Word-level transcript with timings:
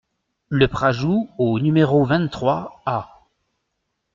Le 0.49 0.67
Prajou 0.67 1.29
au 1.37 1.59
numéro 1.59 2.03
vingt-trois 2.05 2.81
A 2.87 3.21